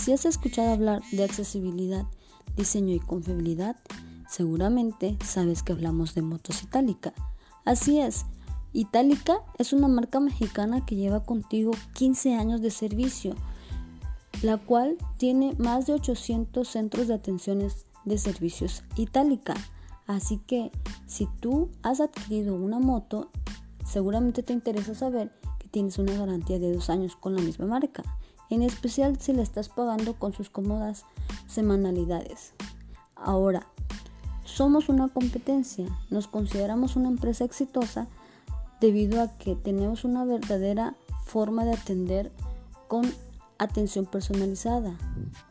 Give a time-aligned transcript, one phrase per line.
[0.00, 2.06] Si has escuchado hablar de accesibilidad,
[2.56, 3.76] diseño y confiabilidad,
[4.30, 7.12] seguramente sabes que hablamos de motos Itálica.
[7.66, 8.24] Así es,
[8.72, 13.34] Itálica es una marca mexicana que lleva contigo 15 años de servicio,
[14.40, 19.52] la cual tiene más de 800 centros de atenciones de servicios Itálica.
[20.06, 20.70] Así que
[21.06, 23.30] si tú has adquirido una moto,
[23.84, 28.02] seguramente te interesa saber que tienes una garantía de dos años con la misma marca,
[28.50, 31.04] en especial si la estás pagando con sus cómodas
[31.48, 32.52] semanalidades.
[33.16, 33.66] Ahora,
[34.44, 38.08] somos una competencia, nos consideramos una empresa exitosa
[38.80, 40.94] debido a que tenemos una verdadera
[41.24, 42.32] forma de atender
[42.88, 43.10] con
[43.58, 44.96] atención personalizada,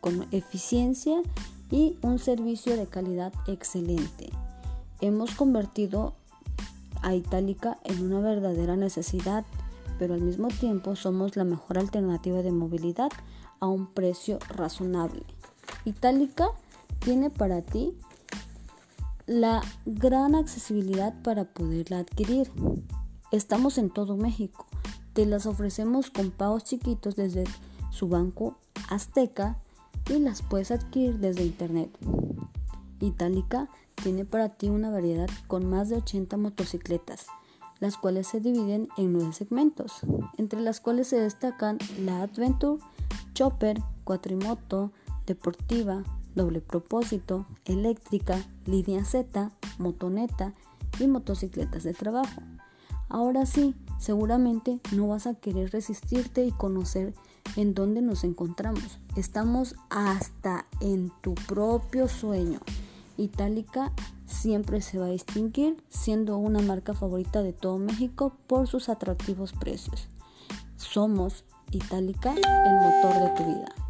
[0.00, 1.22] con eficiencia
[1.70, 4.30] y un servicio de calidad excelente.
[5.00, 6.14] Hemos convertido
[7.00, 9.44] a Itálica en una verdadera necesidad,
[10.02, 13.10] pero al mismo tiempo somos la mejor alternativa de movilidad
[13.60, 15.22] a un precio razonable.
[15.84, 16.48] Itálica
[16.98, 17.96] tiene para ti
[19.26, 22.50] la gran accesibilidad para poderla adquirir.
[23.30, 24.66] Estamos en todo México.
[25.12, 27.44] Te las ofrecemos con pagos chiquitos desde
[27.92, 28.58] su banco
[28.90, 29.60] Azteca
[30.10, 31.96] y las puedes adquirir desde internet.
[32.98, 37.26] Itálica tiene para ti una variedad con más de 80 motocicletas,
[37.82, 40.06] las cuales se dividen en nueve segmentos,
[40.38, 42.80] entre las cuales se destacan la Adventure,
[43.34, 44.92] Chopper, Cuatrimoto,
[45.26, 46.04] Deportiva,
[46.36, 50.54] Doble Propósito, Eléctrica, Línea Z, Motoneta
[51.00, 52.40] y motocicletas de trabajo.
[53.08, 57.14] Ahora sí, seguramente no vas a querer resistirte y conocer
[57.56, 59.00] en dónde nos encontramos.
[59.16, 62.60] Estamos hasta en tu propio sueño.
[63.16, 63.92] Itálica
[64.32, 69.52] siempre se va a distinguir siendo una marca favorita de todo México por sus atractivos
[69.52, 70.08] precios.
[70.76, 73.81] Somos Itálica, el motor de tu vida.